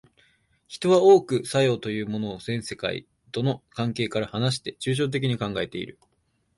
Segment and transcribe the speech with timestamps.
[0.65, 5.99] 人は多く作用というものを全世界との関係から離して抽象的に考えている。